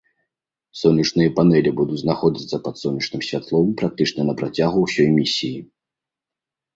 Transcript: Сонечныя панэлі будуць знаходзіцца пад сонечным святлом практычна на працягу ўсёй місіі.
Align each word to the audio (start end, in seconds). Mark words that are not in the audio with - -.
Сонечныя 0.79 1.31
панэлі 1.37 1.71
будуць 1.81 1.99
знаходзіцца 2.03 2.57
пад 2.67 2.75
сонечным 2.83 3.21
святлом 3.27 3.67
практычна 3.81 4.21
на 4.31 4.35
працягу 4.39 4.79
ўсёй 4.87 5.07
місіі. 5.19 5.59